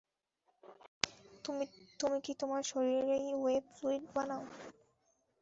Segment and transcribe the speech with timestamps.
[1.45, 1.65] তুমি
[2.25, 4.43] কি তোমার শরীরেই ওয়েব ফ্লুয়িড বানাও?